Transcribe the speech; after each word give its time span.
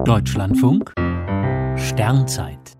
Deutschlandfunk 0.00 0.92
Sternzeit 1.76 2.72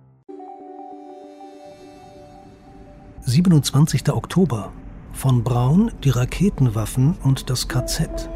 27. 3.21 4.13
Oktober 4.13 4.73
von 5.13 5.45
Braun 5.45 5.93
die 6.03 6.11
Raketenwaffen 6.11 7.15
und 7.23 7.49
das 7.49 7.69
KZ. 7.69 8.29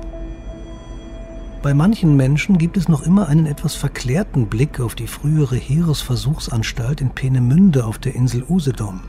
Bei 1.63 1.75
manchen 1.75 2.17
Menschen 2.17 2.59
gibt 2.59 2.77
es 2.77 2.89
noch 2.89 3.03
immer 3.03 3.27
einen 3.27 3.47
etwas 3.47 3.75
verklärten 3.75 4.47
Blick 4.47 4.79
auf 4.79 4.95
die 4.95 5.09
frühere 5.09 5.57
Heeresversuchsanstalt 5.57 7.01
in 7.01 7.11
Peenemünde 7.11 7.85
auf 7.85 7.99
der 7.99 8.15
Insel 8.15 8.45
Usedom. 8.49 9.01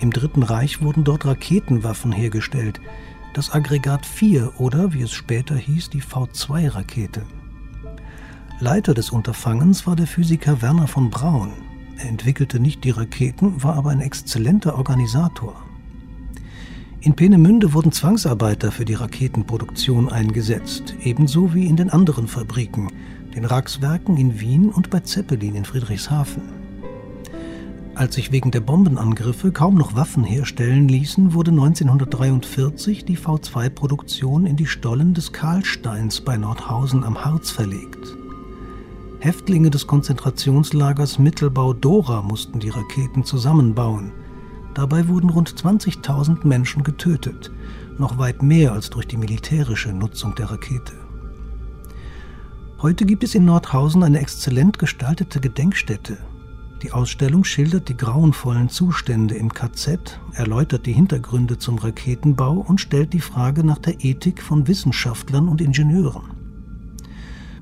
Im 0.00 0.10
Dritten 0.10 0.42
Reich 0.42 0.82
wurden 0.82 1.04
dort 1.04 1.26
Raketenwaffen 1.26 2.10
hergestellt, 2.10 2.80
das 3.34 3.52
Aggregat 3.52 4.04
4 4.04 4.58
oder, 4.58 4.92
wie 4.94 5.02
es 5.02 5.12
später 5.12 5.54
hieß, 5.54 5.90
die 5.90 6.02
V2-Rakete. 6.02 7.22
Leiter 8.58 8.94
des 8.94 9.10
Unterfangens 9.10 9.86
war 9.86 9.96
der 9.96 10.06
Physiker 10.06 10.62
Werner 10.62 10.88
von 10.88 11.10
Braun. 11.10 11.52
Er 11.98 12.08
entwickelte 12.08 12.58
nicht 12.58 12.84
die 12.84 12.90
Raketen, 12.90 13.62
war 13.62 13.74
aber 13.74 13.90
ein 13.90 14.00
exzellenter 14.00 14.76
Organisator. 14.78 15.62
In 17.02 17.14
Peenemünde 17.14 17.74
wurden 17.74 17.92
Zwangsarbeiter 17.92 18.72
für 18.72 18.86
die 18.86 18.94
Raketenproduktion 18.94 20.08
eingesetzt, 20.08 20.94
ebenso 21.02 21.52
wie 21.52 21.66
in 21.66 21.76
den 21.76 21.90
anderen 21.90 22.28
Fabriken, 22.28 22.90
den 23.34 23.44
Ragswerken 23.44 24.16
in 24.16 24.40
Wien 24.40 24.70
und 24.70 24.88
bei 24.88 25.00
Zeppelin 25.00 25.54
in 25.54 25.66
Friedrichshafen. 25.66 26.42
Als 27.94 28.14
sich 28.14 28.32
wegen 28.32 28.52
der 28.52 28.60
Bombenangriffe 28.60 29.52
kaum 29.52 29.74
noch 29.74 29.96
Waffen 29.96 30.24
herstellen 30.24 30.88
ließen, 30.88 31.34
wurde 31.34 31.50
1943 31.50 33.04
die 33.04 33.18
V2-Produktion 33.18 34.46
in 34.46 34.56
die 34.56 34.66
Stollen 34.66 35.12
des 35.12 35.32
Karlsteins 35.32 36.22
bei 36.22 36.38
Nordhausen 36.38 37.04
am 37.04 37.22
Harz 37.22 37.50
verlegt. 37.50 38.16
Häftlinge 39.18 39.70
des 39.70 39.86
Konzentrationslagers 39.86 41.18
Mittelbau-Dora 41.18 42.22
mussten 42.22 42.60
die 42.60 42.68
Raketen 42.68 43.24
zusammenbauen. 43.24 44.12
Dabei 44.74 45.08
wurden 45.08 45.30
rund 45.30 45.50
20.000 45.50 46.46
Menschen 46.46 46.82
getötet, 46.82 47.50
noch 47.98 48.18
weit 48.18 48.42
mehr 48.42 48.72
als 48.72 48.90
durch 48.90 49.06
die 49.06 49.16
militärische 49.16 49.92
Nutzung 49.92 50.34
der 50.34 50.50
Rakete. 50.50 50.92
Heute 52.82 53.06
gibt 53.06 53.24
es 53.24 53.34
in 53.34 53.46
Nordhausen 53.46 54.02
eine 54.02 54.20
exzellent 54.20 54.78
gestaltete 54.78 55.40
Gedenkstätte. 55.40 56.18
Die 56.82 56.92
Ausstellung 56.92 57.42
schildert 57.42 57.88
die 57.88 57.96
grauenvollen 57.96 58.68
Zustände 58.68 59.34
im 59.34 59.52
KZ, 59.52 60.20
erläutert 60.34 60.84
die 60.84 60.92
Hintergründe 60.92 61.56
zum 61.56 61.78
Raketenbau 61.78 62.52
und 62.68 62.82
stellt 62.82 63.14
die 63.14 63.20
Frage 63.20 63.64
nach 63.64 63.78
der 63.78 64.04
Ethik 64.04 64.42
von 64.42 64.68
Wissenschaftlern 64.68 65.48
und 65.48 65.62
Ingenieuren. 65.62 66.35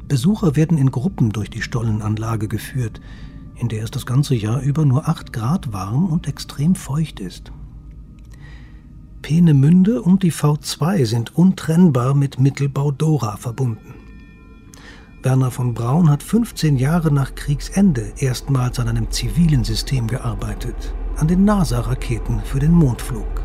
Besucher 0.08 0.56
werden 0.56 0.78
in 0.78 0.90
Gruppen 0.90 1.30
durch 1.30 1.50
die 1.50 1.62
Stollenanlage 1.62 2.48
geführt, 2.48 3.00
in 3.56 3.68
der 3.68 3.84
es 3.84 3.90
das 3.90 4.06
ganze 4.06 4.34
Jahr 4.34 4.60
über 4.60 4.84
nur 4.84 5.08
8 5.08 5.32
Grad 5.32 5.72
warm 5.72 6.06
und 6.06 6.28
extrem 6.28 6.74
feucht 6.74 7.20
ist. 7.20 7.52
Peenemünde 9.22 10.02
und 10.02 10.22
die 10.22 10.32
V2 10.32 11.06
sind 11.06 11.34
untrennbar 11.34 12.14
mit 12.14 12.38
Mittelbau 12.38 12.90
Dora 12.90 13.36
verbunden. 13.38 13.94
Werner 15.22 15.50
von 15.50 15.72
Braun 15.72 16.10
hat 16.10 16.22
15 16.22 16.76
Jahre 16.76 17.10
nach 17.10 17.34
Kriegsende 17.34 18.12
erstmals 18.18 18.78
an 18.78 18.88
einem 18.88 19.10
zivilen 19.10 19.64
System 19.64 20.06
gearbeitet, 20.06 20.94
an 21.16 21.28
den 21.28 21.46
NASA-Raketen 21.46 22.40
für 22.44 22.58
den 22.58 22.72
Mondflug. 22.72 23.43